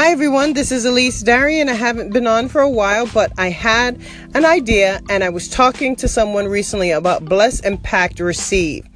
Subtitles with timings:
[0.00, 1.68] Hi everyone, this is Elise Darian.
[1.68, 4.00] I haven't been on for a while, but I had
[4.32, 8.86] an idea and I was talking to someone recently about bless, impact, receive.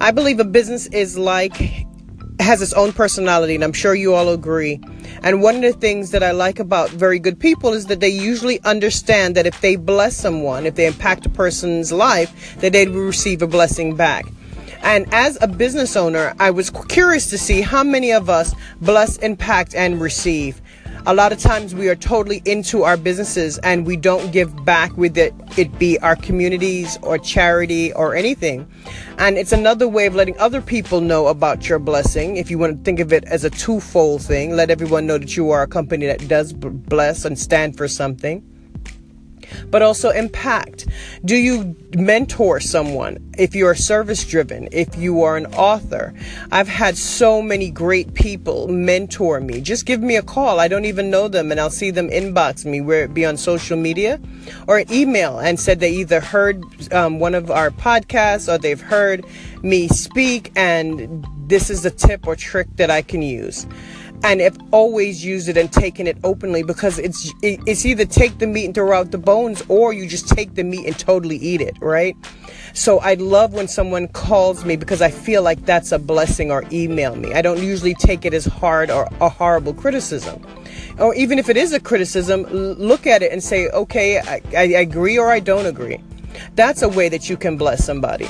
[0.00, 1.56] I believe a business is like
[2.38, 4.80] has its own personality, and I'm sure you all agree.
[5.24, 8.08] And one of the things that I like about very good people is that they
[8.08, 12.86] usually understand that if they bless someone, if they impact a person's life, that they
[12.86, 14.26] will receive a blessing back.
[14.86, 19.16] And as a business owner, I was curious to see how many of us bless,
[19.16, 20.62] impact, and receive.
[21.06, 24.96] A lot of times we are totally into our businesses and we don't give back
[24.96, 28.64] with it, it be our communities or charity or anything.
[29.18, 32.36] And it's another way of letting other people know about your blessing.
[32.36, 35.36] If you want to think of it as a twofold thing, let everyone know that
[35.36, 38.40] you are a company that does bless and stand for something
[39.70, 40.86] but also impact.
[41.24, 43.18] Do you mentor someone?
[43.38, 46.14] If you are service driven, if you are an author,
[46.50, 49.60] I've had so many great people mentor me.
[49.60, 50.58] Just give me a call.
[50.58, 53.36] I don't even know them and I'll see them inbox me, where it be on
[53.36, 54.20] social media
[54.66, 59.24] or email and said they either heard um, one of our podcasts or they've heard
[59.62, 63.66] me speak and this is a tip or trick that I can use
[64.22, 68.46] and have always used it and taken it openly because it's it's either take the
[68.46, 71.60] meat and throw out the bones or you just take the meat and totally eat
[71.60, 72.16] it right?
[72.74, 76.64] So i love when someone calls me because i feel like that's a blessing or
[76.72, 77.34] email me.
[77.34, 80.44] I don't usually take it as hard or a horrible criticism.
[80.98, 84.64] Or even if it is a criticism look at it and say okay i, I
[84.64, 86.00] agree or i don't agree.
[86.54, 88.28] That's a way that you can bless somebody.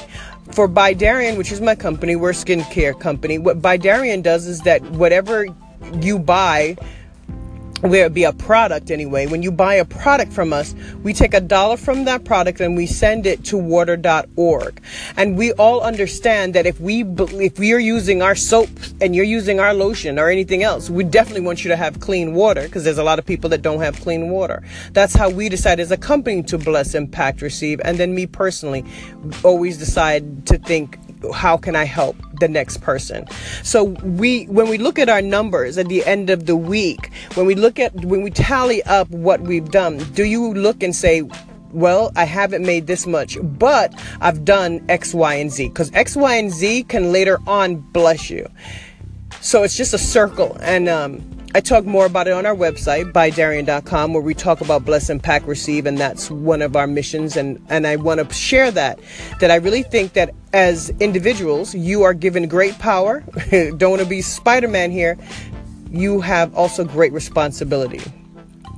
[0.53, 3.39] For By Darian, which is my company, we're a skincare company.
[3.39, 5.47] What By Darian does is that whatever
[5.95, 6.77] you buy
[7.83, 9.27] where it be a product anyway.
[9.27, 12.77] When you buy a product from us we take a dollar from that product and
[12.77, 14.81] we send it to water.org
[15.17, 18.71] and we all understand that if we if we are using our soap
[19.01, 22.35] and you're using our lotion or anything else we definitely want you to have clean
[22.35, 24.63] water because there's a lot of people that don't have clean water.
[24.93, 27.81] That's how we decide as a company to bless impact receive.
[27.85, 28.85] And then me personally
[29.45, 30.99] always decide to think
[31.33, 33.27] how can I help the next person?
[33.63, 37.47] So we when we look at our numbers at the end of the week, when
[37.47, 41.23] we look at when we tally up what we've done, do you look and say
[41.73, 43.93] well, I haven't made this much, but
[44.23, 45.69] I've done X, Y, and Z.
[45.69, 48.49] Because X, Y, and Z can later on bless you.
[49.43, 50.57] So it's just a circle.
[50.63, 54.85] And um, I talk more about it on our website, bydarian.com, where we talk about
[54.85, 57.37] bless, impact, receive, and that's one of our missions.
[57.37, 58.99] And, and I want to share that,
[59.41, 63.21] that I really think that as individuals, you are given great power.
[63.51, 65.17] Don't want to be Spider Man here.
[65.91, 68.03] You have also great responsibility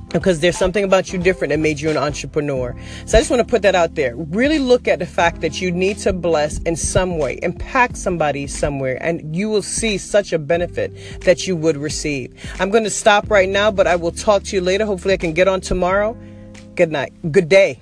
[0.09, 2.75] because there's something about you different that made you an entrepreneur.
[3.05, 4.15] So I just want to put that out there.
[4.15, 8.47] Really look at the fact that you need to bless in some way, impact somebody
[8.47, 12.33] somewhere, and you will see such a benefit that you would receive.
[12.59, 14.85] I'm going to stop right now, but I will talk to you later.
[14.85, 16.17] Hopefully I can get on tomorrow.
[16.75, 17.13] Good night.
[17.31, 17.79] Good day.